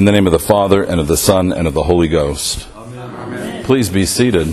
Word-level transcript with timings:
In 0.00 0.06
the 0.06 0.12
name 0.12 0.26
of 0.26 0.32
the 0.32 0.38
Father, 0.38 0.82
and 0.82 0.98
of 0.98 1.08
the 1.08 1.16
Son, 1.18 1.52
and 1.52 1.68
of 1.68 1.74
the 1.74 1.82
Holy 1.82 2.08
Ghost. 2.08 2.66
Amen. 2.74 3.62
Please 3.64 3.90
be 3.90 4.06
seated. 4.06 4.46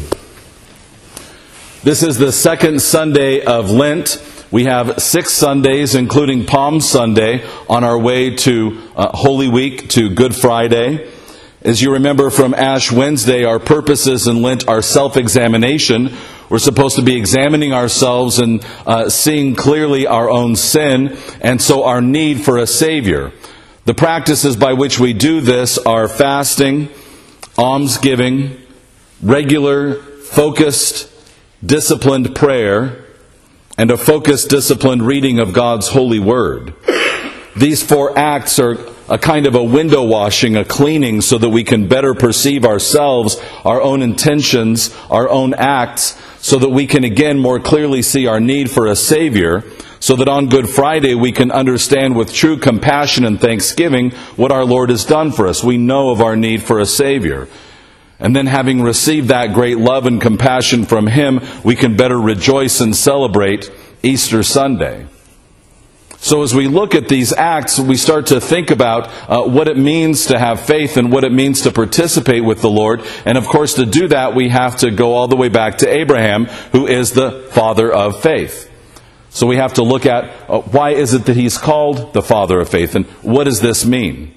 This 1.83 2.03
is 2.03 2.17
the 2.17 2.33
second 2.33 2.81
Sunday 2.81 3.45
of 3.45 3.71
Lent. 3.71 4.21
We 4.51 4.65
have 4.65 5.01
six 5.01 5.31
Sundays, 5.31 5.95
including 5.95 6.45
Palm 6.47 6.81
Sunday, 6.81 7.45
on 7.69 7.85
our 7.85 7.97
way 7.97 8.35
to 8.35 8.77
uh, 8.93 9.15
Holy 9.15 9.47
Week, 9.47 9.87
to 9.91 10.09
Good 10.09 10.35
Friday. 10.35 11.09
As 11.61 11.81
you 11.81 11.93
remember 11.93 12.29
from 12.29 12.53
Ash 12.53 12.91
Wednesday, 12.91 13.45
our 13.45 13.57
purposes 13.57 14.27
in 14.27 14.41
Lent 14.41 14.67
are 14.67 14.81
self 14.81 15.15
examination. 15.15 16.13
We're 16.49 16.59
supposed 16.59 16.97
to 16.97 17.03
be 17.03 17.15
examining 17.15 17.71
ourselves 17.71 18.39
and 18.39 18.65
uh, 18.85 19.07
seeing 19.07 19.55
clearly 19.55 20.07
our 20.07 20.29
own 20.29 20.57
sin, 20.57 21.17
and 21.39 21.61
so 21.61 21.85
our 21.85 22.01
need 22.01 22.43
for 22.43 22.57
a 22.57 22.67
Savior. 22.67 23.31
The 23.87 23.93
practices 23.93 24.57
by 24.57 24.73
which 24.73 24.99
we 24.99 25.13
do 25.13 25.39
this 25.39 25.77
are 25.77 26.09
fasting, 26.09 26.89
almsgiving, 27.57 28.57
regular, 29.23 29.93
focused, 29.93 31.09
disciplined 31.65 32.35
prayer, 32.35 33.05
and 33.77 33.89
a 33.89 33.97
focused, 33.97 34.49
disciplined 34.49 35.07
reading 35.07 35.39
of 35.39 35.53
God's 35.53 35.87
holy 35.87 36.19
word. 36.19 36.73
These 37.55 37.81
four 37.81 38.19
acts 38.19 38.59
are 38.59 38.77
a 39.07 39.17
kind 39.17 39.47
of 39.47 39.55
a 39.55 39.63
window 39.63 40.03
washing, 40.03 40.57
a 40.57 40.65
cleaning, 40.65 41.21
so 41.21 41.37
that 41.37 41.47
we 41.47 41.63
can 41.63 41.87
better 41.87 42.13
perceive 42.13 42.65
ourselves, 42.65 43.41
our 43.63 43.81
own 43.81 44.01
intentions, 44.01 44.93
our 45.09 45.29
own 45.29 45.53
acts, 45.53 46.21
so 46.39 46.59
that 46.59 46.71
we 46.71 46.87
can 46.87 47.05
again 47.05 47.39
more 47.39 47.61
clearly 47.61 48.01
see 48.01 48.27
our 48.27 48.41
need 48.41 48.69
for 48.69 48.87
a 48.87 48.97
Savior, 48.97 49.63
so 49.99 50.15
that 50.15 50.29
on 50.29 50.49
Good 50.49 50.69
Friday 50.69 51.15
we 51.15 51.31
can 51.31 51.51
understand 51.51 52.15
with 52.15 52.33
true 52.33 52.57
compassion 52.57 53.25
and 53.25 53.39
thanksgiving 53.39 54.11
what 54.35 54.51
our 54.51 54.65
Lord 54.65 54.89
has 54.89 55.05
done 55.05 55.31
for 55.31 55.47
us. 55.47 55.63
We 55.63 55.77
know 55.77 56.11
of 56.11 56.21
our 56.21 56.35
need 56.35 56.63
for 56.63 56.79
a 56.79 56.85
Savior. 56.85 57.47
And 58.19 58.35
then, 58.35 58.47
having 58.47 58.81
received 58.81 59.27
that 59.27 59.53
great 59.53 59.77
love 59.77 60.07
and 60.07 60.19
compassion 60.19 60.85
from 60.85 61.05
Him, 61.05 61.39
we 61.63 61.75
can 61.75 61.95
better 61.95 62.19
rejoice 62.19 62.81
and 62.81 62.95
celebrate 62.95 63.71
Easter 64.01 64.41
Sunday. 64.41 65.07
So, 66.19 66.41
as 66.41 66.53
we 66.53 66.67
look 66.67 66.95
at 66.95 67.09
these 67.09 67.31
acts, 67.31 67.79
we 67.79 67.95
start 67.95 68.27
to 68.27 68.41
think 68.41 68.71
about 68.71 69.07
uh, 69.29 69.43
what 69.43 69.67
it 69.67 69.77
means 69.77 70.25
to 70.27 70.39
have 70.39 70.59
faith 70.59 70.97
and 70.97 71.11
what 71.11 71.23
it 71.23 71.31
means 71.31 71.61
to 71.61 71.71
participate 71.71 72.43
with 72.43 72.61
the 72.61 72.71
Lord. 72.71 73.03
And 73.23 73.37
of 73.37 73.45
course, 73.45 73.75
to 73.75 73.85
do 73.85 74.07
that, 74.07 74.33
we 74.33 74.49
have 74.49 74.77
to 74.77 74.89
go 74.89 75.13
all 75.13 75.27
the 75.27 75.35
way 75.35 75.49
back 75.49 75.77
to 75.79 75.87
Abraham, 75.87 76.45
who 76.71 76.87
is 76.87 77.11
the 77.11 77.47
father 77.51 77.93
of 77.93 78.19
faith. 78.19 78.66
So, 79.37 79.45
we 79.45 79.57
have 79.57 79.75
to 79.75 79.83
look 79.83 80.07
at 80.07 80.49
uh, 80.49 80.61
why 80.61 80.91
is 80.91 81.13
it 81.13 81.25
that 81.25 81.35
he's 81.35 81.59
called 81.59 82.13
the 82.13 82.23
father 82.23 82.59
of 82.59 82.69
faith, 82.69 82.95
and 82.95 83.05
what 83.21 83.43
does 83.43 83.61
this 83.61 83.85
mean? 83.85 84.33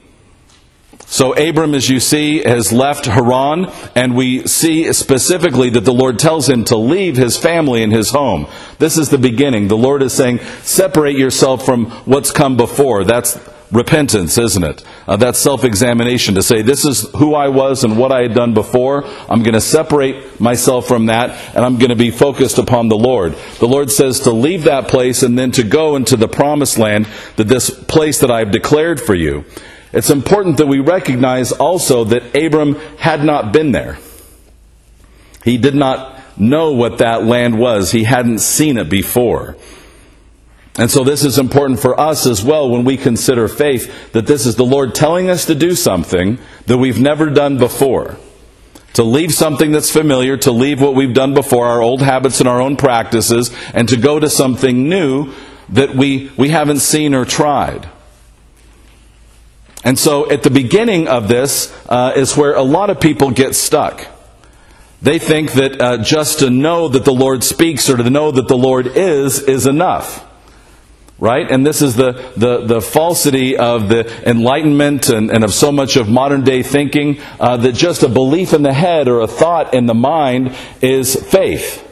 So 1.07 1.33
Abram, 1.33 1.75
as 1.75 1.89
you 1.89 1.99
see, 1.99 2.39
has 2.45 2.73
left 2.73 3.07
Haran, 3.07 3.67
and 3.97 4.15
we 4.15 4.47
see 4.47 4.93
specifically 4.93 5.69
that 5.71 5.85
the 5.85 5.93
Lord 5.93 6.21
tells 6.21 6.49
him 6.49 6.65
to 6.67 6.77
leave 6.77 7.17
his 7.17 7.37
family 7.37 7.83
and 7.83 7.93
his 7.93 8.11
home. 8.11 8.47
This 8.79 8.97
is 8.97 9.09
the 9.09 9.19
beginning. 9.19 9.67
The 9.67 9.77
Lord 9.77 10.03
is 10.03 10.13
saying, 10.13 10.39
separate 10.63 11.19
yourself 11.19 11.65
from 11.65 11.87
what's 12.05 12.31
come 12.31 12.57
before. 12.57 13.03
That's 13.03 13.35
repentance, 13.73 14.37
isn't 14.39 14.65
it? 14.65 14.85
Uh, 15.07 15.17
that's 15.17 15.39
self 15.39 15.65
examination 15.65 16.35
to 16.35 16.43
say, 16.43 16.63
this 16.63 16.85
is 16.85 17.09
who 17.17 17.35
I 17.35 17.49
was 17.49 17.85
and 17.85 17.97
what 17.97 18.13
I 18.13 18.23
had 18.23 18.35
done 18.35 18.55
before. 18.55 19.05
I'm 19.29 19.43
going 19.43 19.55
to 19.55 19.61
separate 19.61 20.41
myself 20.41 20.87
from 20.87 21.07
that, 21.07 21.31
and 21.55 21.65
I'm 21.65 21.79
going 21.79 21.91
to 21.91 21.97
be 21.97 22.11
focused 22.11 22.59
upon 22.59 22.89
the 22.89 22.99
Lord. 22.99 23.35
The 23.59 23.69
Lord 23.69 23.91
says 23.91 24.21
to 24.21 24.31
leave 24.31 24.65
that 24.65 24.89
place 24.89 25.23
and 25.23 25.39
then 25.39 25.53
to 25.53 25.63
go 25.63 25.97
into 25.97 26.17
the 26.17 26.29
promised 26.29 26.79
land, 26.79 27.07
that 27.37 27.49
this 27.49 27.71
place 27.71 28.21
that 28.21 28.31
I've 28.31 28.51
declared 28.51 29.01
for 29.01 29.15
you. 29.15 29.45
It's 29.93 30.11
important 30.11 30.59
that 30.59 30.67
we 30.67 30.79
recognize 30.79 31.51
also 31.53 32.05
that 32.05 32.37
Abram 32.37 32.77
had 32.99 33.25
not 33.25 33.53
been 33.53 33.73
there. 33.73 33.99
He 35.45 35.59
did 35.59 35.75
not 35.75 36.21
know 36.39 36.73
what 36.73 36.99
that 36.99 37.25
land 37.25 37.59
was, 37.59 37.93
he 37.93 38.05
hadn't 38.05 38.39
seen 38.39 38.79
it 38.79 38.89
before. 38.89 39.57
And 40.81 40.91
so, 40.91 41.05
this 41.05 41.27
is 41.27 41.37
important 41.37 41.79
for 41.79 42.01
us 42.01 42.27
as 42.27 42.43
well 42.43 42.71
when 42.71 42.87
we 42.87 42.97
consider 42.97 43.49
faith 43.49 44.13
that 44.13 44.27
this 44.27 44.47
is 44.47 44.57
the 44.57 44.65
Lord 44.65 44.95
telling 44.95 45.29
us 45.29 45.45
to 45.45 45.55
do 45.55 45.75
something 45.75 46.39
that 46.65 46.79
we've 46.79 46.99
never 46.99 47.29
done 47.29 47.59
before. 47.59 48.17
To 48.95 49.03
leave 49.03 49.31
something 49.31 49.73
that's 49.73 49.91
familiar, 49.91 50.39
to 50.39 50.51
leave 50.51 50.81
what 50.81 50.95
we've 50.95 51.13
done 51.13 51.35
before, 51.35 51.67
our 51.67 51.83
old 51.83 52.01
habits 52.01 52.41
and 52.41 52.49
our 52.49 52.63
own 52.63 52.79
practices, 52.79 53.55
and 53.75 53.91
to 53.91 53.99
go 53.99 54.19
to 54.19 54.31
something 54.31 54.89
new 54.89 55.35
that 55.69 55.95
we, 55.95 56.33
we 56.39 56.49
haven't 56.49 56.81
seen 56.81 57.15
or 57.15 57.27
tried. 57.27 57.87
And 59.85 59.99
so 59.99 60.31
at 60.31 60.43
the 60.45 60.51
beginning 60.51 61.09
of 61.09 61.29
this 61.29 61.77
uh, 61.91 62.15
is 62.17 62.39
where 62.39 62.55
a 62.55 62.63
lot 62.63 62.89
of 62.89 63.01
people 63.01 63.33
get 63.33 63.55
stuck. 63.55 64.07
They 65.03 65.19
think 65.19 65.53
that 65.53 65.79
uh, 65.79 65.99
just 65.99 66.39
to 66.39 66.49
know 66.49 66.89
that 66.89 67.05
the 67.05 67.13
Lord 67.13 67.45
speaks 67.45 67.91
or 67.91 67.99
to 67.99 68.09
know 68.09 68.31
that 68.31 68.49
the 68.49 68.57
Lord 68.57 68.87
is, 68.87 69.41
is 69.41 69.67
enough. 69.67 70.27
Right? 71.21 71.51
And 71.51 71.67
this 71.67 71.83
is 71.83 71.97
the, 71.97 72.13
the, 72.35 72.65
the 72.65 72.81
falsity 72.81 73.55
of 73.55 73.91
the 73.91 74.29
Enlightenment 74.29 75.11
and, 75.11 75.31
and 75.31 75.45
of 75.45 75.53
so 75.53 75.71
much 75.71 75.97
of 75.97 76.09
modern 76.09 76.45
day 76.45 76.63
thinking 76.63 77.21
uh, 77.39 77.59
that 77.59 77.73
just 77.73 78.03
a 78.03 78.09
belief 78.09 78.55
in 78.55 78.63
the 78.63 78.73
head 78.73 79.07
or 79.07 79.21
a 79.21 79.27
thought 79.27 79.75
in 79.75 79.85
the 79.85 79.95
mind 79.95 80.57
is 80.81 81.15
faith. 81.15 81.87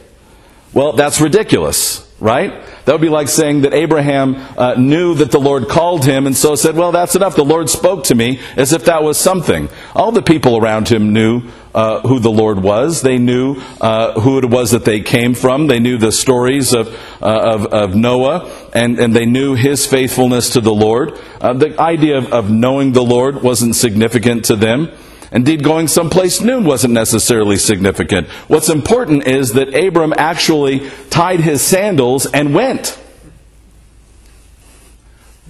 Well, 0.72 0.94
that's 0.94 1.20
ridiculous 1.20 2.08
right? 2.20 2.64
That 2.84 2.92
would 2.92 3.00
be 3.00 3.08
like 3.08 3.28
saying 3.28 3.62
that 3.62 3.74
Abraham 3.74 4.36
uh, 4.56 4.74
knew 4.74 5.14
that 5.14 5.30
the 5.30 5.38
Lord 5.38 5.68
called 5.68 6.04
him 6.04 6.26
and 6.26 6.36
so 6.36 6.54
said, 6.54 6.74
Well, 6.76 6.92
that's 6.92 7.14
enough. 7.14 7.36
The 7.36 7.44
Lord 7.44 7.70
spoke 7.70 8.04
to 8.04 8.14
me 8.14 8.40
as 8.56 8.72
if 8.72 8.84
that 8.86 9.02
was 9.02 9.18
something. 9.18 9.68
All 9.94 10.12
the 10.12 10.22
people 10.22 10.56
around 10.56 10.88
him 10.88 11.12
knew 11.12 11.42
uh, 11.74 12.00
who 12.00 12.18
the 12.18 12.30
Lord 12.30 12.62
was. 12.62 13.02
They 13.02 13.18
knew 13.18 13.60
uh, 13.80 14.18
who 14.20 14.38
it 14.38 14.44
was 14.44 14.70
that 14.70 14.84
they 14.84 15.00
came 15.00 15.34
from. 15.34 15.66
They 15.66 15.80
knew 15.80 15.98
the 15.98 16.12
stories 16.12 16.72
of, 16.72 16.88
uh, 17.22 17.54
of, 17.54 17.66
of, 17.66 17.94
Noah 17.94 18.50
and, 18.74 18.98
and 18.98 19.14
they 19.14 19.26
knew 19.26 19.54
his 19.54 19.86
faithfulness 19.86 20.50
to 20.50 20.60
the 20.60 20.72
Lord. 20.72 21.18
Uh, 21.40 21.52
the 21.52 21.78
idea 21.80 22.18
of, 22.18 22.32
of 22.32 22.50
knowing 22.50 22.92
the 22.92 23.02
Lord 23.02 23.42
wasn't 23.42 23.76
significant 23.76 24.46
to 24.46 24.56
them. 24.56 24.90
Indeed, 25.30 25.62
going 25.62 25.88
someplace 25.88 26.40
new 26.40 26.62
wasn't 26.62 26.94
necessarily 26.94 27.56
significant. 27.56 28.28
What's 28.48 28.70
important 28.70 29.26
is 29.26 29.52
that 29.52 29.74
Abram 29.74 30.14
actually 30.16 30.88
tied 31.10 31.40
his 31.40 31.60
sandals 31.60 32.24
and 32.24 32.54
went. 32.54 32.98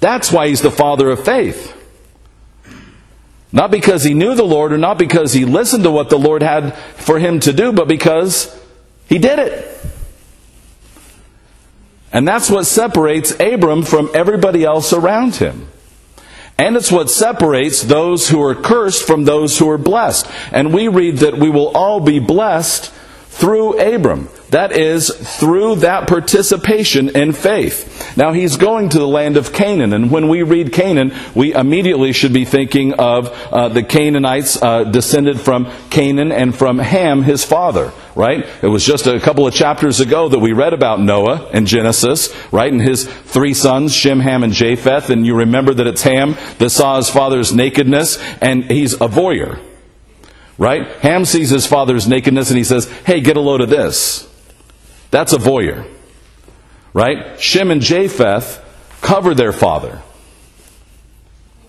That's 0.00 0.32
why 0.32 0.48
he's 0.48 0.62
the 0.62 0.70
father 0.70 1.10
of 1.10 1.24
faith. 1.24 1.77
Not 3.50 3.70
because 3.70 4.04
he 4.04 4.14
knew 4.14 4.34
the 4.34 4.44
Lord 4.44 4.72
or 4.72 4.78
not 4.78 4.98
because 4.98 5.32
he 5.32 5.44
listened 5.44 5.84
to 5.84 5.90
what 5.90 6.10
the 6.10 6.18
Lord 6.18 6.42
had 6.42 6.74
for 6.96 7.18
him 7.18 7.40
to 7.40 7.52
do, 7.52 7.72
but 7.72 7.88
because 7.88 8.54
he 9.06 9.18
did 9.18 9.38
it. 9.38 9.74
And 12.12 12.26
that's 12.26 12.50
what 12.50 12.64
separates 12.64 13.38
Abram 13.40 13.82
from 13.82 14.10
everybody 14.14 14.64
else 14.64 14.92
around 14.92 15.36
him. 15.36 15.68
And 16.58 16.76
it's 16.76 16.90
what 16.90 17.08
separates 17.08 17.82
those 17.82 18.28
who 18.28 18.42
are 18.42 18.54
cursed 18.54 19.06
from 19.06 19.24
those 19.24 19.58
who 19.58 19.70
are 19.70 19.78
blessed. 19.78 20.28
And 20.50 20.74
we 20.74 20.88
read 20.88 21.18
that 21.18 21.38
we 21.38 21.50
will 21.50 21.68
all 21.68 22.00
be 22.00 22.18
blessed 22.18 22.92
through 23.28 23.78
Abram. 23.78 24.28
That 24.50 24.72
is, 24.72 25.10
through 25.38 25.76
that 25.76 26.08
participation 26.08 27.10
in 27.10 27.32
faith. 27.32 27.97
Now, 28.16 28.32
he's 28.32 28.56
going 28.56 28.88
to 28.90 28.98
the 28.98 29.06
land 29.06 29.36
of 29.36 29.52
Canaan, 29.52 29.92
and 29.92 30.10
when 30.10 30.28
we 30.28 30.42
read 30.42 30.72
Canaan, 30.72 31.14
we 31.34 31.54
immediately 31.54 32.12
should 32.12 32.32
be 32.32 32.44
thinking 32.44 32.94
of 32.94 33.28
uh, 33.52 33.68
the 33.68 33.82
Canaanites 33.82 34.60
uh, 34.62 34.84
descended 34.84 35.40
from 35.40 35.70
Canaan 35.90 36.32
and 36.32 36.56
from 36.56 36.78
Ham, 36.78 37.22
his 37.22 37.44
father, 37.44 37.92
right? 38.14 38.46
It 38.62 38.68
was 38.68 38.84
just 38.84 39.06
a 39.06 39.20
couple 39.20 39.46
of 39.46 39.54
chapters 39.54 40.00
ago 40.00 40.28
that 40.28 40.38
we 40.38 40.52
read 40.52 40.72
about 40.72 41.00
Noah 41.00 41.50
in 41.50 41.66
Genesis, 41.66 42.34
right? 42.52 42.72
And 42.72 42.80
his 42.80 43.06
three 43.06 43.54
sons, 43.54 43.94
Shem, 43.94 44.20
Ham, 44.20 44.42
and 44.42 44.52
Japheth, 44.52 45.10
and 45.10 45.26
you 45.26 45.36
remember 45.36 45.74
that 45.74 45.86
it's 45.86 46.02
Ham 46.02 46.36
that 46.58 46.70
saw 46.70 46.96
his 46.96 47.10
father's 47.10 47.52
nakedness, 47.54 48.18
and 48.40 48.64
he's 48.64 48.94
a 48.94 49.08
voyeur. 49.08 49.60
Right? 50.58 50.88
Ham 51.02 51.24
sees 51.24 51.50
his 51.50 51.66
father's 51.66 52.08
nakedness 52.08 52.50
and 52.50 52.58
he 52.58 52.64
says, 52.64 52.86
Hey, 53.06 53.20
get 53.20 53.36
a 53.36 53.40
load 53.40 53.60
of 53.60 53.70
this. 53.70 54.28
That's 55.12 55.32
a 55.32 55.38
voyeur. 55.38 55.88
Right? 56.92 57.40
Shem 57.40 57.70
and 57.70 57.80
Japheth 57.80 58.64
cover 59.00 59.34
their 59.34 59.52
father. 59.52 60.02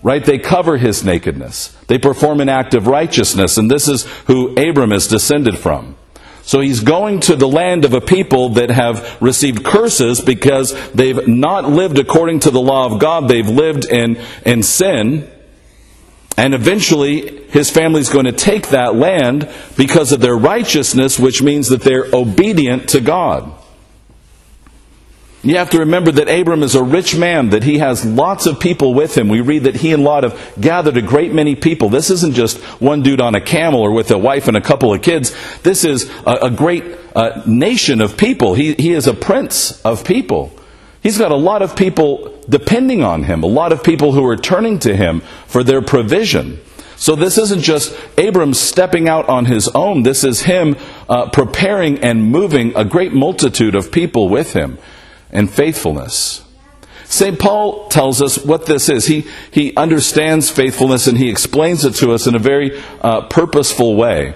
Right? 0.02 0.24
They 0.24 0.38
cover 0.38 0.78
his 0.78 1.04
nakedness. 1.04 1.76
They 1.86 1.98
perform 1.98 2.40
an 2.40 2.48
act 2.48 2.74
of 2.74 2.86
righteousness, 2.86 3.58
and 3.58 3.70
this 3.70 3.86
is 3.86 4.04
who 4.26 4.56
Abram 4.56 4.92
is 4.92 5.06
descended 5.06 5.58
from. 5.58 5.96
So 6.42 6.60
he's 6.60 6.80
going 6.80 7.20
to 7.20 7.36
the 7.36 7.46
land 7.46 7.84
of 7.84 7.92
a 7.92 8.00
people 8.00 8.50
that 8.50 8.70
have 8.70 9.20
received 9.20 9.64
curses 9.64 10.20
because 10.20 10.74
they've 10.90 11.28
not 11.28 11.68
lived 11.68 11.98
according 11.98 12.40
to 12.40 12.50
the 12.50 12.60
law 12.60 12.92
of 12.92 12.98
God. 12.98 13.28
They've 13.28 13.48
lived 13.48 13.84
in, 13.84 14.20
in 14.44 14.62
sin. 14.62 15.30
And 16.36 16.54
eventually, 16.54 17.44
his 17.48 17.70
family 17.70 18.00
is 18.00 18.08
going 18.08 18.24
to 18.24 18.32
take 18.32 18.68
that 18.68 18.94
land 18.94 19.48
because 19.76 20.10
of 20.12 20.20
their 20.20 20.36
righteousness, 20.36 21.18
which 21.18 21.42
means 21.42 21.68
that 21.68 21.82
they're 21.82 22.06
obedient 22.12 22.88
to 22.90 23.00
God. 23.00 23.52
You 25.42 25.56
have 25.56 25.70
to 25.70 25.78
remember 25.78 26.12
that 26.12 26.28
Abram 26.28 26.62
is 26.62 26.74
a 26.74 26.82
rich 26.82 27.16
man, 27.16 27.50
that 27.50 27.62
he 27.62 27.78
has 27.78 28.04
lots 28.04 28.44
of 28.44 28.60
people 28.60 28.92
with 28.92 29.16
him. 29.16 29.28
We 29.28 29.40
read 29.40 29.64
that 29.64 29.76
he 29.76 29.94
and 29.94 30.04
Lot 30.04 30.24
have 30.24 30.38
gathered 30.60 30.98
a 30.98 31.02
great 31.02 31.32
many 31.32 31.54
people. 31.54 31.88
This 31.88 32.10
isn't 32.10 32.34
just 32.34 32.58
one 32.78 33.02
dude 33.02 33.22
on 33.22 33.34
a 33.34 33.40
camel 33.40 33.80
or 33.80 33.92
with 33.92 34.10
a 34.10 34.18
wife 34.18 34.48
and 34.48 34.56
a 34.56 34.60
couple 34.60 34.92
of 34.92 35.00
kids. 35.00 35.34
This 35.62 35.84
is 35.84 36.10
a, 36.26 36.46
a 36.46 36.50
great 36.50 36.84
uh, 37.16 37.42
nation 37.46 38.02
of 38.02 38.18
people. 38.18 38.52
He, 38.52 38.74
he 38.74 38.92
is 38.92 39.06
a 39.06 39.14
prince 39.14 39.80
of 39.80 40.04
people. 40.04 40.52
He's 41.02 41.16
got 41.16 41.32
a 41.32 41.36
lot 41.36 41.62
of 41.62 41.74
people 41.74 42.38
depending 42.46 43.02
on 43.02 43.22
him, 43.22 43.42
a 43.42 43.46
lot 43.46 43.72
of 43.72 43.82
people 43.82 44.12
who 44.12 44.26
are 44.26 44.36
turning 44.36 44.78
to 44.80 44.94
him 44.94 45.22
for 45.46 45.64
their 45.64 45.80
provision. 45.80 46.60
So 46.96 47.16
this 47.16 47.38
isn't 47.38 47.62
just 47.62 47.96
Abram 48.18 48.52
stepping 48.52 49.08
out 49.08 49.26
on 49.30 49.46
his 49.46 49.68
own. 49.68 50.02
This 50.02 50.22
is 50.22 50.42
him 50.42 50.76
uh, 51.08 51.30
preparing 51.30 52.00
and 52.00 52.26
moving 52.26 52.76
a 52.76 52.84
great 52.84 53.14
multitude 53.14 53.74
of 53.74 53.90
people 53.90 54.28
with 54.28 54.52
him 54.52 54.76
and 55.32 55.50
faithfulness. 55.50 56.44
St. 57.04 57.38
Paul 57.40 57.88
tells 57.88 58.22
us 58.22 58.44
what 58.44 58.66
this 58.66 58.88
is. 58.88 59.06
He, 59.06 59.26
he 59.50 59.74
understands 59.76 60.48
faithfulness 60.48 61.08
and 61.08 61.18
he 61.18 61.28
explains 61.28 61.84
it 61.84 61.94
to 61.96 62.12
us 62.12 62.28
in 62.28 62.36
a 62.36 62.38
very 62.38 62.80
uh, 63.00 63.22
purposeful 63.22 63.96
way. 63.96 64.34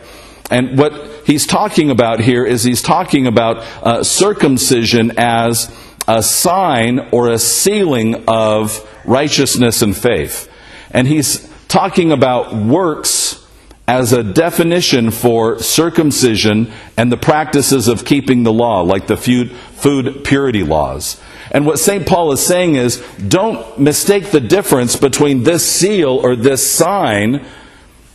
And 0.51 0.77
what 0.77 0.93
he's 1.25 1.47
talking 1.47 1.91
about 1.91 2.21
here 2.21 2.45
is 2.45 2.65
he's 2.65 2.83
talking 2.83 3.29
about 3.29 3.59
uh, 3.83 4.03
circumcision 4.03 5.13
as 5.17 5.73
a 6.09 6.23
sign 6.23 6.99
or 7.13 7.31
a 7.31 7.39
sealing 7.39 8.25
of 8.27 8.87
righteousness 9.05 9.81
and 9.81 9.97
faith. 9.97 10.51
And 10.91 11.07
he's 11.07 11.49
talking 11.69 12.13
about 12.13 12.55
works 12.55 13.44
as 13.87 14.13
a 14.13 14.23
definition 14.23 15.11
for 15.11 15.59
circumcision 15.59 16.73
and 16.97 17.13
the 17.13 17.17
practices 17.17 17.87
of 17.87 18.05
keeping 18.05 18.43
the 18.43 18.53
law, 18.53 18.81
like 18.81 19.07
the 19.07 19.17
food, 19.17 20.25
purity 20.25 20.63
laws. 20.63 21.21
And 21.51 21.67
what 21.67 21.79
St. 21.79 22.07
Paul 22.07 22.33
is 22.33 22.45
saying 22.45 22.77
is 22.77 23.05
don't 23.17 23.79
mistake 23.79 24.31
the 24.31 24.41
difference 24.41 24.97
between 24.97 25.43
this 25.43 25.71
seal 25.71 26.17
or 26.17 26.35
this 26.35 26.69
sign 26.69 27.47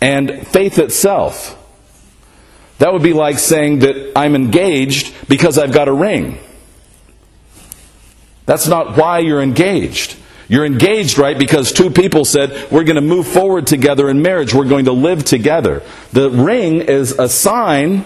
and 0.01 0.45
faith 0.47 0.79
itself. 0.79 1.55
That 2.79 2.91
would 2.93 3.03
be 3.03 3.13
like 3.13 3.37
saying 3.37 3.79
that 3.79 4.13
I'm 4.15 4.35
engaged 4.35 5.13
because 5.27 5.57
I've 5.57 5.73
got 5.73 5.87
a 5.87 5.93
ring. 5.93 6.39
That's 8.45 8.67
not 8.67 8.97
why 8.97 9.19
you're 9.19 9.43
engaged. 9.43 10.15
You're 10.49 10.65
engaged, 10.65 11.19
right? 11.19 11.37
Because 11.37 11.71
two 11.71 11.91
people 11.91 12.25
said, 12.25 12.71
we're 12.71 12.83
going 12.83 12.95
to 12.95 13.01
move 13.01 13.27
forward 13.27 13.67
together 13.67 14.09
in 14.09 14.23
marriage. 14.23 14.53
We're 14.53 14.67
going 14.67 14.85
to 14.85 14.91
live 14.91 15.23
together. 15.23 15.83
The 16.11 16.31
ring 16.31 16.81
is 16.81 17.11
a 17.11 17.29
sign, 17.29 18.03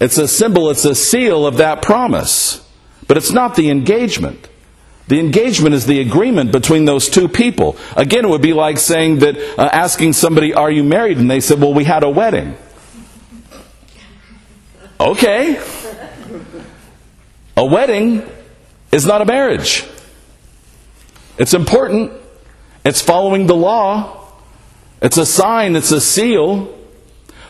it's 0.00 0.16
a 0.16 0.26
symbol, 0.26 0.70
it's 0.70 0.86
a 0.86 0.94
seal 0.94 1.46
of 1.46 1.58
that 1.58 1.82
promise. 1.82 2.66
But 3.06 3.18
it's 3.18 3.30
not 3.30 3.54
the 3.56 3.70
engagement. 3.70 4.48
The 5.08 5.20
engagement 5.20 5.74
is 5.74 5.86
the 5.86 6.00
agreement 6.00 6.50
between 6.50 6.86
those 6.86 7.08
two 7.08 7.28
people. 7.28 7.76
Again, 7.94 8.24
it 8.24 8.28
would 8.28 8.42
be 8.42 8.54
like 8.54 8.78
saying 8.78 9.20
that, 9.20 9.36
uh, 9.58 9.68
asking 9.70 10.14
somebody, 10.14 10.54
Are 10.54 10.70
you 10.70 10.82
married? 10.82 11.18
And 11.18 11.30
they 11.30 11.40
said, 11.40 11.60
Well, 11.60 11.74
we 11.74 11.84
had 11.84 12.02
a 12.02 12.10
wedding. 12.10 12.56
Okay. 14.98 15.62
A 17.56 17.64
wedding 17.64 18.28
is 18.90 19.06
not 19.06 19.22
a 19.22 19.24
marriage. 19.24 19.86
It's 21.38 21.54
important. 21.54 22.12
It's 22.84 23.00
following 23.00 23.46
the 23.46 23.56
law. 23.56 24.28
It's 25.02 25.18
a 25.18 25.26
sign, 25.26 25.76
it's 25.76 25.92
a 25.92 26.00
seal. 26.00 26.72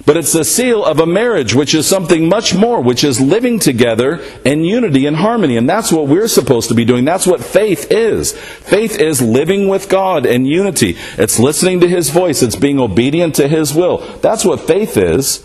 But 0.04 0.16
it's 0.16 0.34
a 0.36 0.44
seal 0.44 0.84
of 0.84 1.00
a 1.00 1.06
marriage, 1.06 1.54
which 1.54 1.74
is 1.74 1.86
something 1.86 2.28
much 2.28 2.54
more, 2.54 2.80
which 2.80 3.02
is 3.02 3.20
living 3.20 3.58
together 3.58 4.22
in 4.44 4.62
unity 4.62 5.04
and 5.06 5.16
harmony. 5.16 5.56
And 5.56 5.68
that's 5.68 5.90
what 5.90 6.06
we're 6.06 6.28
supposed 6.28 6.68
to 6.68 6.74
be 6.74 6.84
doing. 6.84 7.04
That's 7.04 7.26
what 7.26 7.42
faith 7.42 7.90
is. 7.90 8.32
Faith 8.32 9.00
is 9.00 9.20
living 9.20 9.68
with 9.68 9.88
God 9.88 10.24
in 10.24 10.44
unity. 10.44 10.96
It's 11.18 11.40
listening 11.40 11.80
to 11.80 11.88
His 11.88 12.10
voice. 12.10 12.42
It's 12.42 12.54
being 12.54 12.78
obedient 12.78 13.34
to 13.36 13.48
His 13.48 13.74
will. 13.74 13.98
That's 14.18 14.44
what 14.44 14.60
faith 14.60 14.96
is. 14.96 15.44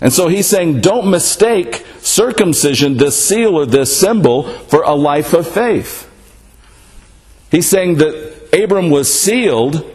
And 0.00 0.12
so 0.12 0.28
he's 0.28 0.46
saying, 0.46 0.82
don't 0.82 1.10
mistake 1.10 1.84
circumcision, 2.00 2.98
this 2.98 3.22
seal 3.28 3.56
or 3.56 3.66
this 3.66 3.98
symbol, 3.98 4.42
for 4.44 4.82
a 4.82 4.94
life 4.94 5.32
of 5.32 5.48
faith. 5.48 6.05
He's 7.50 7.68
saying 7.68 7.96
that 7.96 8.48
Abram 8.52 8.90
was 8.90 9.12
sealed 9.12 9.92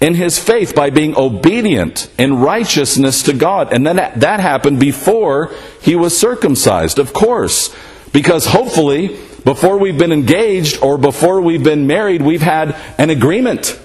in 0.00 0.14
his 0.14 0.38
faith 0.38 0.74
by 0.74 0.90
being 0.90 1.16
obedient 1.16 2.10
in 2.18 2.40
righteousness 2.40 3.22
to 3.22 3.32
God. 3.32 3.72
And 3.72 3.86
then 3.86 3.96
that 3.96 4.40
happened 4.40 4.80
before 4.80 5.54
he 5.80 5.94
was 5.94 6.18
circumcised, 6.18 6.98
of 6.98 7.12
course. 7.12 7.74
Because 8.12 8.46
hopefully, 8.46 9.16
before 9.44 9.78
we've 9.78 9.96
been 9.96 10.12
engaged 10.12 10.82
or 10.82 10.98
before 10.98 11.40
we've 11.40 11.62
been 11.62 11.86
married, 11.86 12.20
we've 12.20 12.42
had 12.42 12.76
an 12.98 13.10
agreement. 13.10 13.80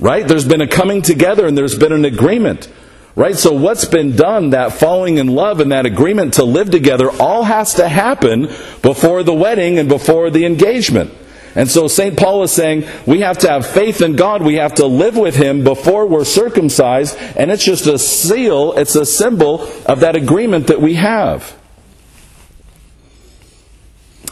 Right? 0.00 0.26
There's 0.26 0.46
been 0.46 0.60
a 0.60 0.68
coming 0.68 1.02
together 1.02 1.46
and 1.46 1.58
there's 1.58 1.76
been 1.76 1.92
an 1.92 2.04
agreement. 2.04 2.68
Right? 3.16 3.36
So 3.36 3.52
what's 3.52 3.84
been 3.84 4.16
done, 4.16 4.50
that 4.50 4.72
falling 4.72 5.18
in 5.18 5.28
love 5.28 5.60
and 5.60 5.72
that 5.72 5.84
agreement 5.84 6.34
to 6.34 6.44
live 6.44 6.70
together, 6.70 7.10
all 7.20 7.44
has 7.44 7.74
to 7.74 7.88
happen 7.88 8.42
before 8.82 9.22
the 9.22 9.34
wedding 9.34 9.78
and 9.78 9.88
before 9.88 10.30
the 10.30 10.46
engagement. 10.46 11.12
And 11.54 11.70
so 11.70 11.86
St. 11.86 12.16
Paul 12.16 12.42
is 12.42 12.52
saying 12.52 12.84
we 13.06 13.20
have 13.20 13.38
to 13.38 13.48
have 13.48 13.66
faith 13.66 14.00
in 14.02 14.16
God. 14.16 14.42
We 14.42 14.56
have 14.56 14.74
to 14.76 14.86
live 14.86 15.16
with 15.16 15.36
Him 15.36 15.62
before 15.62 16.06
we're 16.06 16.24
circumcised. 16.24 17.16
And 17.36 17.50
it's 17.50 17.64
just 17.64 17.86
a 17.86 17.98
seal, 17.98 18.72
it's 18.72 18.96
a 18.96 19.06
symbol 19.06 19.62
of 19.86 20.00
that 20.00 20.16
agreement 20.16 20.66
that 20.66 20.80
we 20.80 20.94
have. 20.94 21.56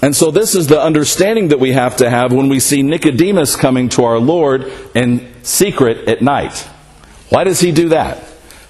And 0.03 0.17
so 0.17 0.33
this 0.33 0.57
is 0.57 0.67
the 0.67 0.83
understanding 0.83 1.49
that 1.49 1.61
we 1.61 1.73
have 1.73 1.99
to 1.99 2.11
have 2.11 2.33
when 2.33 2.49
we 2.49 2.59
see 2.59 2.83
Nicodemus 2.83 3.55
coming 3.55 3.89
to 3.91 4.03
our 4.03 4.19
Lord 4.19 4.73
in 4.97 5.33
secret 5.45 6.09
at 6.09 6.23
night. 6.23 6.59
Why 7.29 7.45
does 7.45 7.61
he 7.61 7.71
do 7.71 7.91
that? 7.91 8.21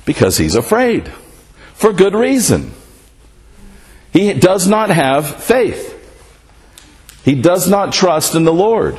Because 0.04 0.36
he's 0.36 0.54
afraid. 0.54 1.08
For 1.72 1.94
good 1.94 2.14
reason. 2.14 2.72
He 4.12 4.34
does 4.34 4.68
not 4.68 4.90
have 4.90 5.42
faith. 5.42 5.91
He 7.24 7.34
does 7.34 7.68
not 7.68 7.92
trust 7.92 8.34
in 8.34 8.44
the 8.44 8.52
Lord. 8.52 8.98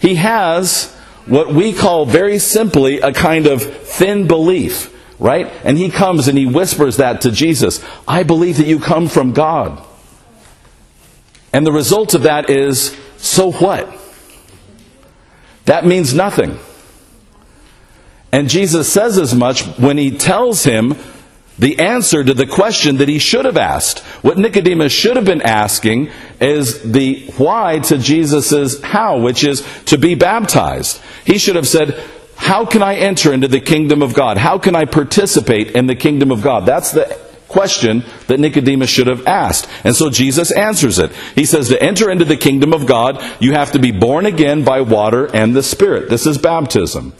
He 0.00 0.16
has 0.16 0.94
what 1.26 1.52
we 1.52 1.72
call 1.72 2.06
very 2.06 2.38
simply 2.38 3.00
a 3.00 3.12
kind 3.12 3.46
of 3.46 3.62
thin 3.62 4.26
belief, 4.26 4.94
right? 5.18 5.46
And 5.64 5.76
he 5.76 5.90
comes 5.90 6.28
and 6.28 6.38
he 6.38 6.46
whispers 6.46 6.96
that 6.96 7.20
to 7.22 7.30
Jesus 7.30 7.84
I 8.06 8.22
believe 8.22 8.56
that 8.56 8.66
you 8.66 8.78
come 8.80 9.08
from 9.08 9.32
God. 9.32 9.82
And 11.52 11.66
the 11.66 11.72
result 11.72 12.14
of 12.14 12.22
that 12.22 12.50
is 12.50 12.96
so 13.16 13.52
what? 13.52 13.92
That 15.64 15.84
means 15.84 16.14
nothing. 16.14 16.58
And 18.32 18.48
Jesus 18.48 18.90
says 18.90 19.18
as 19.18 19.34
much 19.34 19.62
when 19.78 19.96
he 19.98 20.16
tells 20.16 20.64
him 20.64 20.96
the 21.58 21.78
answer 21.80 22.22
to 22.22 22.34
the 22.34 22.46
question 22.46 22.98
that 22.98 23.08
he 23.08 23.18
should 23.18 23.44
have 23.44 23.56
asked. 23.56 24.00
What 24.22 24.38
Nicodemus 24.38 24.92
should 24.92 25.16
have 25.16 25.24
been 25.24 25.42
asking 25.42 26.10
is 26.40 26.82
the 26.82 27.26
why 27.36 27.80
to 27.80 27.98
Jesus' 27.98 28.80
how, 28.82 29.18
which 29.18 29.44
is 29.44 29.66
to 29.86 29.98
be 29.98 30.14
baptized. 30.14 31.00
He 31.24 31.38
should 31.38 31.56
have 31.56 31.66
said, 31.66 32.00
How 32.36 32.64
can 32.64 32.82
I 32.82 32.94
enter 32.96 33.32
into 33.32 33.48
the 33.48 33.60
kingdom 33.60 34.02
of 34.02 34.14
God? 34.14 34.38
How 34.38 34.58
can 34.58 34.76
I 34.76 34.84
participate 34.84 35.72
in 35.72 35.86
the 35.86 35.96
kingdom 35.96 36.30
of 36.30 36.42
God? 36.42 36.64
That's 36.64 36.92
the 36.92 37.18
question 37.48 38.04
that 38.28 38.38
Nicodemus 38.38 38.90
should 38.90 39.06
have 39.06 39.26
asked. 39.26 39.68
And 39.82 39.96
so 39.96 40.10
Jesus 40.10 40.52
answers 40.52 40.98
it. 40.98 41.10
He 41.34 41.44
says, 41.44 41.68
To 41.68 41.82
enter 41.82 42.10
into 42.10 42.24
the 42.24 42.36
kingdom 42.36 42.72
of 42.72 42.86
God, 42.86 43.24
you 43.40 43.52
have 43.52 43.72
to 43.72 43.78
be 43.78 43.90
born 43.90 44.26
again 44.26 44.64
by 44.64 44.82
water 44.82 45.34
and 45.34 45.56
the 45.56 45.62
Spirit. 45.62 46.08
This 46.08 46.26
is 46.26 46.38
baptism. 46.38 47.14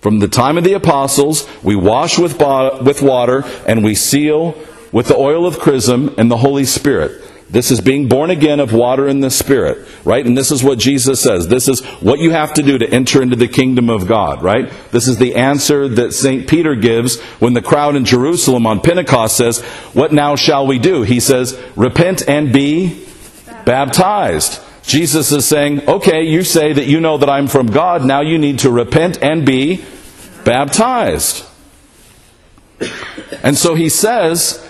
From 0.00 0.20
the 0.20 0.28
time 0.28 0.56
of 0.56 0.64
the 0.64 0.74
apostles, 0.74 1.48
we 1.62 1.74
wash 1.74 2.18
with, 2.18 2.40
with 2.82 3.02
water 3.02 3.44
and 3.66 3.84
we 3.84 3.94
seal 3.94 4.54
with 4.92 5.08
the 5.08 5.16
oil 5.16 5.44
of 5.46 5.58
chrism 5.58 6.14
and 6.16 6.30
the 6.30 6.36
Holy 6.36 6.64
Spirit. 6.64 7.24
This 7.50 7.70
is 7.70 7.80
being 7.80 8.08
born 8.08 8.28
again 8.28 8.60
of 8.60 8.74
water 8.74 9.08
and 9.08 9.24
the 9.24 9.30
Spirit, 9.30 9.88
right? 10.04 10.24
And 10.24 10.36
this 10.36 10.50
is 10.50 10.62
what 10.62 10.78
Jesus 10.78 11.20
says. 11.20 11.48
This 11.48 11.66
is 11.66 11.82
what 12.02 12.18
you 12.18 12.30
have 12.30 12.52
to 12.54 12.62
do 12.62 12.76
to 12.76 12.88
enter 12.88 13.22
into 13.22 13.36
the 13.36 13.48
kingdom 13.48 13.88
of 13.88 14.06
God, 14.06 14.42
right? 14.42 14.70
This 14.90 15.08
is 15.08 15.16
the 15.16 15.34
answer 15.34 15.88
that 15.88 16.12
St. 16.12 16.46
Peter 16.46 16.74
gives 16.74 17.18
when 17.40 17.54
the 17.54 17.62
crowd 17.62 17.96
in 17.96 18.04
Jerusalem 18.04 18.66
on 18.66 18.80
Pentecost 18.80 19.36
says, 19.36 19.62
What 19.94 20.12
now 20.12 20.36
shall 20.36 20.66
we 20.66 20.78
do? 20.78 21.02
He 21.02 21.20
says, 21.20 21.58
Repent 21.74 22.28
and 22.28 22.52
be 22.52 23.06
baptized. 23.64 24.60
Jesus 24.88 25.30
is 25.32 25.46
saying, 25.46 25.86
okay, 25.86 26.22
you 26.22 26.42
say 26.42 26.72
that 26.72 26.86
you 26.86 26.98
know 26.98 27.18
that 27.18 27.28
I'm 27.28 27.46
from 27.46 27.66
God. 27.66 28.04
Now 28.04 28.22
you 28.22 28.38
need 28.38 28.60
to 28.60 28.70
repent 28.70 29.22
and 29.22 29.44
be 29.44 29.84
baptized. 30.44 31.44
And 33.42 33.56
so 33.56 33.74
he 33.74 33.90
says, 33.90 34.66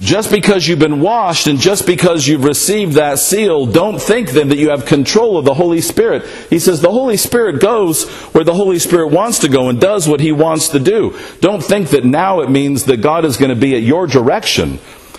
just 0.00 0.30
because 0.30 0.68
you've 0.68 0.78
been 0.78 1.00
washed 1.00 1.46
and 1.46 1.58
just 1.58 1.86
because 1.86 2.28
you've 2.28 2.44
received 2.44 2.92
that 2.92 3.18
seal, 3.18 3.64
don't 3.64 3.98
think 3.98 4.30
then 4.30 4.50
that 4.50 4.58
you 4.58 4.68
have 4.68 4.84
control 4.84 5.38
of 5.38 5.46
the 5.46 5.54
Holy 5.54 5.80
Spirit. 5.80 6.26
He 6.50 6.58
says 6.58 6.82
the 6.82 6.90
Holy 6.90 7.16
Spirit 7.16 7.58
goes 7.60 8.06
where 8.34 8.44
the 8.44 8.52
Holy 8.52 8.78
Spirit 8.78 9.08
wants 9.12 9.38
to 9.40 9.48
go 9.48 9.70
and 9.70 9.80
does 9.80 10.06
what 10.06 10.20
he 10.20 10.30
wants 10.30 10.68
to 10.68 10.78
do. 10.78 11.18
Don't 11.40 11.64
think 11.64 11.88
that 11.88 12.04
now 12.04 12.40
it 12.40 12.50
means 12.50 12.84
that 12.84 12.98
God 12.98 13.24
is 13.24 13.38
going 13.38 13.48
to 13.48 13.56
be 13.56 13.74
at 13.74 13.82
your 13.82 14.06
direction 14.06 14.78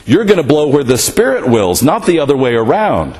You're 0.09 0.25
going 0.25 0.37
to 0.37 0.43
blow 0.43 0.67
where 0.69 0.83
the 0.83 0.97
Spirit 0.97 1.47
wills, 1.47 1.83
not 1.83 2.07
the 2.07 2.19
other 2.19 2.35
way 2.35 2.55
around. 2.55 3.19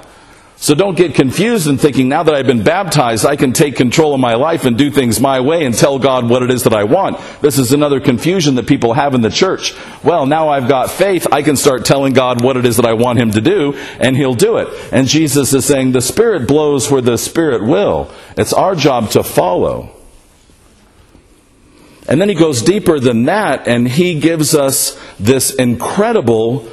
So 0.62 0.76
don't 0.76 0.98
get 0.98 1.16
confused 1.16 1.68
in 1.68 1.78
thinking 1.78 2.10
now 2.10 2.24
that 2.24 2.36
I've 2.36 2.46
been 2.46 2.64
baptized, 2.64 3.26
I 3.26 3.38
can 3.38 3.54
take 3.54 3.78
control 3.78 4.14
of 4.14 4.20
my 4.20 4.36
life 4.36 4.66
and 4.66 4.78
do 4.78 4.92
things 4.92 5.18
my 5.18 5.40
way 5.40 5.64
and 5.64 5.74
tell 5.74 6.00
God 6.00 6.30
what 6.30 6.44
it 6.44 6.52
is 6.52 6.64
that 6.64 6.74
I 6.74 6.84
want. 6.84 7.18
This 7.42 7.58
is 7.58 7.72
another 7.72 8.02
confusion 8.02 8.56
that 8.56 8.68
people 8.68 8.92
have 8.92 9.14
in 9.16 9.22
the 9.22 9.30
church. 9.30 9.74
Well, 10.04 10.26
now 10.26 10.50
I've 10.50 10.68
got 10.68 10.92
faith, 10.92 11.28
I 11.32 11.44
can 11.44 11.56
start 11.56 11.86
telling 11.86 12.12
God 12.12 12.44
what 12.44 12.58
it 12.58 12.66
is 12.66 12.76
that 12.76 12.86
I 12.86 12.92
want 12.92 13.20
Him 13.20 13.32
to 13.32 13.42
do, 13.42 13.74
and 14.02 14.18
He'll 14.18 14.36
do 14.36 14.58
it. 14.58 14.68
And 14.92 15.08
Jesus 15.08 15.54
is 15.54 15.64
saying 15.64 15.94
the 15.94 16.02
Spirit 16.02 16.46
blows 16.46 16.92
where 16.92 17.02
the 17.02 17.18
Spirit 17.18 17.64
will. 17.64 18.12
It's 18.36 18.52
our 18.52 18.76
job 18.76 19.12
to 19.12 19.24
follow. 19.24 19.96
And 22.10 22.20
then 22.20 22.28
He 22.28 22.36
goes 22.36 22.62
deeper 22.62 23.00
than 23.00 23.24
that, 23.26 23.66
and 23.66 23.88
He 23.88 24.20
gives 24.20 24.54
us 24.54 25.00
this 25.18 25.56
incredible 25.56 26.70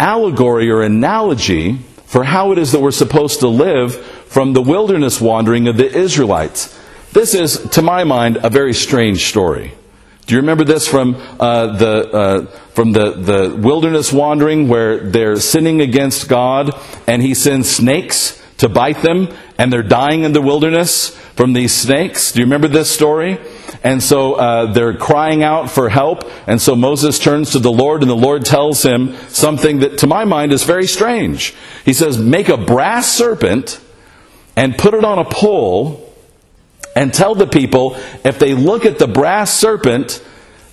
allegory 0.00 0.70
or 0.70 0.80
analogy 0.80 1.80
for 2.08 2.24
how 2.24 2.52
it 2.52 2.58
is 2.58 2.72
that 2.72 2.80
we're 2.80 2.90
supposed 2.90 3.40
to 3.40 3.48
live 3.48 3.94
from 4.28 4.54
the 4.54 4.62
wilderness 4.62 5.20
wandering 5.20 5.68
of 5.68 5.76
the 5.76 5.94
Israelites. 5.94 6.74
This 7.12 7.34
is, 7.34 7.58
to 7.70 7.82
my 7.82 8.04
mind, 8.04 8.38
a 8.42 8.48
very 8.48 8.72
strange 8.72 9.26
story. 9.26 9.74
Do 10.24 10.34
you 10.34 10.40
remember 10.40 10.64
this 10.64 10.88
from 10.88 11.16
uh, 11.38 11.76
the 11.76 12.10
uh, 12.10 12.46
from 12.74 12.92
the, 12.92 13.12
the 13.12 13.56
wilderness 13.56 14.12
wandering 14.12 14.68
where 14.68 15.00
they're 15.00 15.36
sinning 15.36 15.80
against 15.82 16.28
God 16.28 16.70
and 17.06 17.22
He 17.22 17.34
sends 17.34 17.68
snakes 17.68 18.42
to 18.58 18.68
bite 18.68 19.02
them 19.02 19.28
and 19.58 19.72
they're 19.72 19.82
dying 19.82 20.24
in 20.24 20.32
the 20.32 20.40
wilderness 20.40 21.14
from 21.34 21.52
these 21.52 21.74
snakes? 21.74 22.32
Do 22.32 22.40
you 22.40 22.46
remember 22.46 22.68
this 22.68 22.90
story? 22.90 23.38
And 23.82 24.02
so 24.02 24.34
uh, 24.34 24.72
they're 24.72 24.96
crying 24.96 25.42
out 25.42 25.70
for 25.70 25.88
help. 25.88 26.30
And 26.46 26.60
so 26.60 26.74
Moses 26.74 27.18
turns 27.18 27.52
to 27.52 27.58
the 27.58 27.72
Lord, 27.72 28.02
and 28.02 28.10
the 28.10 28.16
Lord 28.16 28.44
tells 28.44 28.82
him 28.82 29.14
something 29.28 29.80
that, 29.80 29.98
to 29.98 30.06
my 30.06 30.24
mind, 30.24 30.52
is 30.52 30.64
very 30.64 30.86
strange. 30.86 31.54
He 31.84 31.92
says, 31.92 32.18
Make 32.18 32.48
a 32.48 32.56
brass 32.56 33.08
serpent 33.10 33.80
and 34.56 34.76
put 34.76 34.94
it 34.94 35.04
on 35.04 35.18
a 35.18 35.24
pole, 35.24 36.04
and 36.96 37.14
tell 37.14 37.36
the 37.36 37.46
people 37.46 37.96
if 38.24 38.40
they 38.40 38.54
look 38.54 38.84
at 38.84 38.98
the 38.98 39.06
brass 39.06 39.52
serpent, 39.52 40.24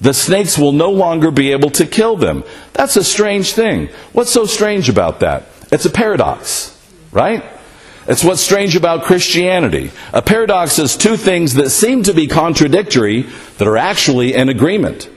the 0.01 0.13
snakes 0.13 0.57
will 0.57 0.71
no 0.71 0.91
longer 0.91 1.29
be 1.31 1.51
able 1.51 1.69
to 1.71 1.85
kill 1.85 2.17
them. 2.17 2.43
That's 2.73 2.97
a 2.97 3.03
strange 3.03 3.53
thing. 3.53 3.89
What's 4.11 4.31
so 4.31 4.45
strange 4.45 4.89
about 4.89 5.19
that? 5.19 5.43
It's 5.71 5.85
a 5.85 5.89
paradox, 5.89 6.75
right? 7.11 7.43
It's 8.07 8.23
what's 8.23 8.41
strange 8.41 8.75
about 8.75 9.03
Christianity. 9.03 9.91
A 10.13 10.21
paradox 10.21 10.77
is 10.77 10.95
two 10.95 11.17
things 11.17 11.55
that 11.55 11.71
seem 11.71 12.03
to 12.03 12.13
be 12.13 12.27
contradictory 12.27 13.23
that 13.57 13.67
are 13.67 13.77
actually 13.77 14.33
in 14.35 14.49
agreement. 14.49 15.09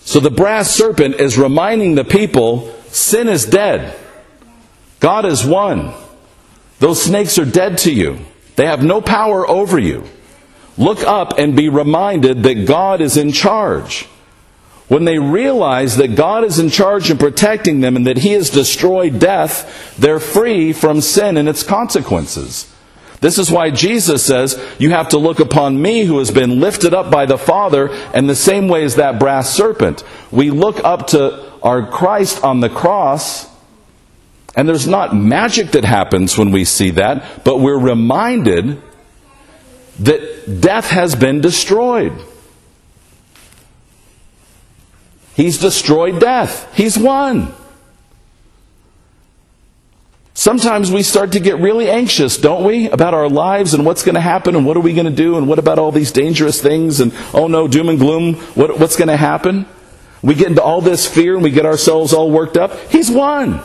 So 0.00 0.20
the 0.20 0.30
brass 0.30 0.70
serpent 0.70 1.16
is 1.16 1.38
reminding 1.38 1.94
the 1.94 2.04
people 2.04 2.72
sin 2.88 3.28
is 3.28 3.46
dead. 3.46 3.96
God 4.98 5.24
is 5.24 5.44
one. 5.44 5.94
Those 6.78 7.02
snakes 7.02 7.38
are 7.38 7.44
dead 7.44 7.78
to 7.78 7.92
you. 7.92 8.18
They 8.56 8.66
have 8.66 8.82
no 8.82 9.00
power 9.00 9.48
over 9.48 9.78
you. 9.78 10.04
Look 10.76 11.02
up 11.02 11.38
and 11.38 11.56
be 11.56 11.68
reminded 11.68 12.42
that 12.42 12.66
God 12.66 13.00
is 13.00 13.16
in 13.16 13.32
charge. 13.32 14.06
When 14.90 15.04
they 15.04 15.20
realize 15.20 15.98
that 15.98 16.16
God 16.16 16.42
is 16.42 16.58
in 16.58 16.68
charge 16.68 17.10
and 17.10 17.20
protecting 17.20 17.80
them 17.80 17.94
and 17.94 18.08
that 18.08 18.18
He 18.18 18.32
has 18.32 18.50
destroyed 18.50 19.20
death, 19.20 19.94
they're 19.96 20.18
free 20.18 20.72
from 20.72 21.00
sin 21.00 21.36
and 21.36 21.48
its 21.48 21.62
consequences. 21.62 22.68
This 23.20 23.38
is 23.38 23.52
why 23.52 23.70
Jesus 23.70 24.26
says, 24.26 24.60
You 24.80 24.90
have 24.90 25.10
to 25.10 25.18
look 25.18 25.38
upon 25.38 25.80
me 25.80 26.06
who 26.06 26.18
has 26.18 26.32
been 26.32 26.58
lifted 26.58 26.92
up 26.92 27.08
by 27.08 27.24
the 27.24 27.38
Father, 27.38 27.92
and 28.12 28.28
the 28.28 28.34
same 28.34 28.66
way 28.66 28.82
as 28.82 28.96
that 28.96 29.20
brass 29.20 29.54
serpent. 29.54 30.02
We 30.32 30.50
look 30.50 30.82
up 30.82 31.06
to 31.08 31.48
our 31.62 31.86
Christ 31.86 32.42
on 32.42 32.58
the 32.58 32.68
cross, 32.68 33.48
and 34.56 34.68
there's 34.68 34.88
not 34.88 35.14
magic 35.14 35.70
that 35.70 35.84
happens 35.84 36.36
when 36.36 36.50
we 36.50 36.64
see 36.64 36.90
that, 36.90 37.44
but 37.44 37.60
we're 37.60 37.78
reminded 37.78 38.82
that 40.00 40.60
death 40.60 40.90
has 40.90 41.14
been 41.14 41.40
destroyed. 41.40 42.20
He's 45.40 45.56
destroyed 45.56 46.20
death. 46.20 46.70
He's 46.76 46.98
won. 46.98 47.54
Sometimes 50.34 50.92
we 50.92 51.02
start 51.02 51.32
to 51.32 51.40
get 51.40 51.56
really 51.56 51.88
anxious, 51.88 52.36
don't 52.36 52.62
we, 52.62 52.90
about 52.90 53.14
our 53.14 53.26
lives 53.26 53.72
and 53.72 53.86
what's 53.86 54.02
going 54.02 54.16
to 54.16 54.20
happen 54.20 54.54
and 54.54 54.66
what 54.66 54.76
are 54.76 54.80
we 54.80 54.92
going 54.92 55.06
to 55.06 55.10
do 55.10 55.38
and 55.38 55.48
what 55.48 55.58
about 55.58 55.78
all 55.78 55.92
these 55.92 56.12
dangerous 56.12 56.60
things 56.60 57.00
and 57.00 57.14
oh 57.32 57.46
no, 57.46 57.66
doom 57.66 57.88
and 57.88 57.98
gloom, 57.98 58.34
what, 58.54 58.78
what's 58.78 58.96
going 58.96 59.08
to 59.08 59.16
happen? 59.16 59.64
We 60.20 60.34
get 60.34 60.48
into 60.48 60.62
all 60.62 60.82
this 60.82 61.06
fear 61.06 61.36
and 61.36 61.42
we 61.42 61.50
get 61.50 61.64
ourselves 61.64 62.12
all 62.12 62.30
worked 62.30 62.58
up. 62.58 62.78
He's 62.90 63.10
won. 63.10 63.62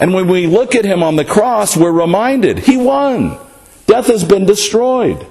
And 0.00 0.12
when 0.12 0.26
we 0.26 0.48
look 0.48 0.74
at 0.74 0.84
him 0.84 1.04
on 1.04 1.14
the 1.14 1.24
cross, 1.24 1.76
we're 1.76 1.92
reminded 1.92 2.58
he 2.58 2.76
won. 2.76 3.38
Death 3.86 4.08
has 4.08 4.24
been 4.24 4.44
destroyed. 4.44 5.24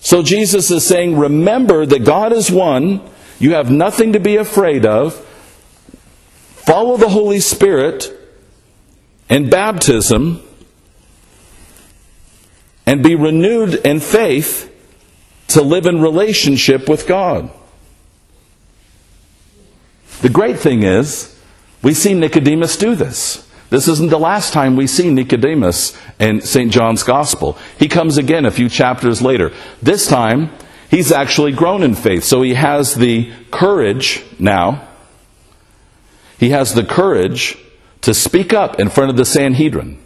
So 0.00 0.22
Jesus 0.22 0.70
is 0.70 0.86
saying, 0.86 1.16
remember 1.18 1.84
that 1.84 2.04
God 2.04 2.32
is 2.32 2.50
one. 2.50 3.00
You 3.38 3.54
have 3.54 3.70
nothing 3.70 4.12
to 4.12 4.20
be 4.20 4.36
afraid 4.36 4.86
of. 4.86 5.14
Follow 6.66 6.96
the 6.96 7.08
Holy 7.08 7.40
Spirit 7.40 8.12
and 9.28 9.50
baptism 9.50 10.42
and 12.86 13.02
be 13.02 13.14
renewed 13.14 13.74
in 13.74 14.00
faith 14.00 14.72
to 15.48 15.62
live 15.62 15.86
in 15.86 16.00
relationship 16.00 16.88
with 16.88 17.06
God. 17.06 17.50
The 20.20 20.28
great 20.28 20.58
thing 20.58 20.82
is, 20.82 21.38
we 21.82 21.94
see 21.94 22.12
Nicodemus 22.12 22.76
do 22.76 22.94
this. 22.94 23.47
This 23.70 23.86
isn't 23.88 24.10
the 24.10 24.18
last 24.18 24.52
time 24.52 24.76
we 24.76 24.86
see 24.86 25.10
Nicodemus 25.10 25.96
in 26.18 26.40
St. 26.40 26.72
John's 26.72 27.02
Gospel. 27.02 27.58
He 27.78 27.86
comes 27.88 28.16
again 28.16 28.46
a 28.46 28.50
few 28.50 28.68
chapters 28.68 29.20
later. 29.20 29.52
This 29.82 30.06
time, 30.06 30.50
he's 30.90 31.12
actually 31.12 31.52
grown 31.52 31.82
in 31.82 31.94
faith. 31.94 32.24
So 32.24 32.42
he 32.42 32.54
has 32.54 32.94
the 32.94 33.30
courage 33.50 34.24
now. 34.38 34.88
He 36.38 36.50
has 36.50 36.74
the 36.74 36.84
courage 36.84 37.58
to 38.00 38.14
speak 38.14 38.54
up 38.54 38.80
in 38.80 38.88
front 38.88 39.10
of 39.10 39.16
the 39.16 39.24
Sanhedrin. 39.24 39.98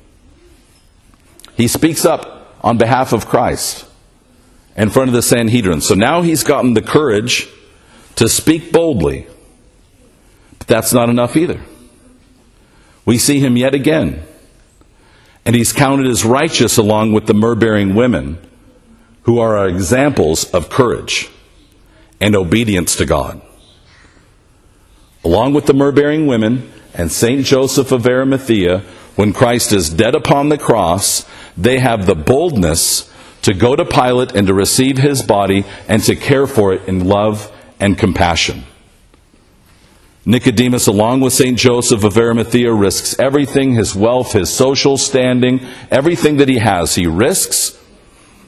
He 1.57 1.69
speaks 1.69 2.04
up 2.04 2.57
on 2.62 2.78
behalf 2.78 3.12
of 3.12 3.26
Christ 3.26 3.87
in 4.76 4.90
front 4.90 5.09
of 5.09 5.14
the 5.14 5.23
Sanhedrin. 5.23 5.83
So 5.83 5.95
now 5.95 6.23
he's 6.23 6.42
gotten 6.42 6.75
the 6.75 6.83
courage 6.83 7.49
to 8.16 8.28
speak 8.28 8.73
boldly. 8.73 9.26
But 10.59 10.66
that's 10.66 10.92
not 10.92 11.09
enough 11.09 11.37
either. 11.37 11.61
We 13.04 13.18
see 13.18 13.40
him 13.40 13.56
yet 13.56 13.75
again. 13.75 14.23
And 15.44 15.56
he's 15.56 15.73
counted 15.73 16.06
as 16.06 16.25
righteous 16.25 16.76
along 16.76 17.12
with 17.12 17.26
the 17.26 17.35
myrrh 17.35 17.56
bearing 17.56 17.94
women, 17.94 18.38
who 19.23 19.38
are 19.38 19.68
examples 19.68 20.44
of 20.52 20.68
courage 20.68 21.28
and 22.21 22.37
obedience 22.37 22.97
to 22.97 23.06
God. 23.06 23.40
Along 25.25 25.54
with 25.54 25.66
the 25.66 25.75
myrrh 25.75 25.92
bearing 25.92 26.26
women 26.26 26.71
and 26.94 27.11
St. 27.11 27.44
Joseph 27.44 27.92
of 27.92 28.06
Arimathea, 28.06 28.82
when 29.16 29.32
Christ 29.32 29.73
is 29.73 29.90
dead 29.90 30.14
upon 30.14 30.49
the 30.49 30.59
cross, 30.59 31.26
they 31.56 31.78
have 31.78 32.06
the 32.06 32.14
boldness 32.14 33.11
to 33.42 33.54
go 33.54 33.76
to 33.76 33.85
Pilate 33.85 34.35
and 34.35 34.47
to 34.47 34.54
receive 34.54 34.99
his 34.99 35.23
body 35.23 35.64
and 35.88 36.02
to 36.04 36.16
care 36.16 36.47
for 36.47 36.73
it 36.73 36.88
in 36.88 37.06
love 37.06 37.52
and 37.78 37.99
compassion. 37.99 38.64
Nicodemus, 40.25 40.87
along 40.87 41.21
with 41.21 41.33
St. 41.33 41.59
Joseph 41.59 42.05
of 42.05 42.17
Arimathea, 42.17 42.73
risks 42.73 43.19
everything 43.19 43.75
his 43.75 43.95
wealth, 43.95 44.33
his 44.33 44.52
social 44.52 44.97
standing, 44.97 45.61
everything 45.91 46.37
that 46.37 46.49
he 46.49 46.59
has, 46.59 46.95
he 46.95 47.07
risks 47.07 47.76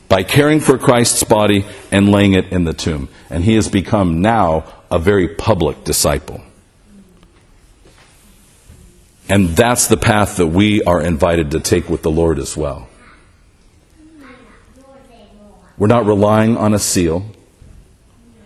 by 0.09 0.23
caring 0.23 0.61
for 0.61 0.79
Christ's 0.79 1.25
body 1.25 1.65
and 1.91 2.09
laying 2.09 2.35
it 2.35 2.53
in 2.53 2.65
the 2.65 2.73
tomb. 2.73 3.09
And 3.29 3.43
he 3.43 3.57
has 3.57 3.69
become 3.69 4.23
now 4.23 4.65
a 4.91 4.99
very 4.99 5.27
public 5.27 5.83
disciple. 5.83 6.43
And 9.29 9.49
that's 9.51 9.89
the 9.89 9.97
path 9.97 10.37
that 10.37 10.49
we 10.49 10.83
are 10.85 11.01
invited 11.01 11.51
to 11.53 11.61
take 11.61 11.89
with 11.89 12.03
the 12.03 12.11
Lord 12.11 12.39
as 12.39 12.57
well. 12.57 12.89
We're 15.77 15.89
not 15.89 16.07
relying 16.07 16.57
on 16.57 16.75
a 16.75 16.79
seal. 16.79 17.27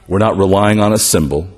We're 0.06 0.18
not 0.18 0.38
relying 0.38 0.80
on 0.80 0.94
a 0.94 0.99
symbol. 0.99 1.49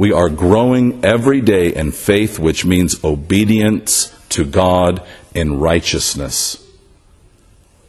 We 0.00 0.14
are 0.14 0.30
growing 0.30 1.04
every 1.04 1.42
day 1.42 1.74
in 1.74 1.92
faith, 1.92 2.38
which 2.38 2.64
means 2.64 3.04
obedience 3.04 4.16
to 4.30 4.46
God 4.46 5.02
in 5.34 5.60
righteousness, 5.60 6.66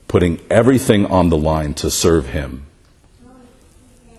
putting 0.10 0.42
everything 0.50 1.06
on 1.06 1.30
the 1.30 1.38
line 1.38 1.74
to 1.76 1.90
serve 1.90 2.28
Him, 2.28 2.66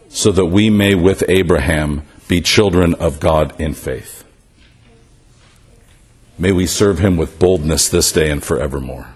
so 0.08 0.32
that 0.32 0.46
we 0.46 0.70
may, 0.70 0.94
with 0.94 1.22
Abraham, 1.28 2.04
be 2.28 2.40
children 2.40 2.94
of 2.94 3.20
God 3.20 3.60
in 3.60 3.74
faith. 3.74 4.24
May 6.38 6.52
we 6.52 6.64
serve 6.64 6.98
Him 6.98 7.18
with 7.18 7.38
boldness 7.38 7.90
this 7.90 8.10
day 8.10 8.30
and 8.30 8.42
forevermore. 8.42 9.08